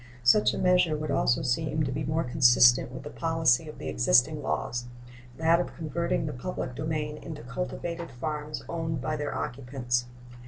Such 0.23 0.51
a 0.51 0.57
measure 0.57 0.97
would 0.97 1.11
also 1.11 1.43
seem 1.43 1.83
to 1.83 1.91
be 1.91 2.03
more 2.03 2.23
consistent 2.23 2.91
with 2.91 3.03
the 3.03 3.11
policy 3.11 3.69
of 3.69 3.77
the 3.77 3.87
existing 3.87 4.41
laws 4.41 4.85
that 5.37 5.59
of 5.59 5.75
converting 5.75 6.25
the 6.25 6.33
public 6.33 6.73
domain 6.73 7.17
into 7.19 7.43
cultivated 7.43 8.09
farms 8.09 8.63
owned 8.67 8.99
by 8.99 9.15
their 9.15 9.35
occupants. 9.35 10.05